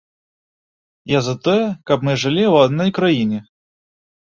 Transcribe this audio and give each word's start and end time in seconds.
Я 1.17 1.21
за 1.29 1.35
тое, 1.49 1.59
каб 1.91 1.99
мы 2.11 2.19
жылі 2.25 2.43
ў 2.53 2.67
адной 2.67 2.89
краіне. 3.01 3.49